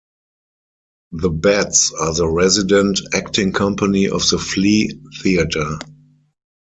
[1.11, 4.89] The Bats are the resident acting company of The Flea
[5.21, 5.77] Theater.